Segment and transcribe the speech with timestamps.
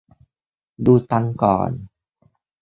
[0.85, 1.71] ดูตังค์ก่อน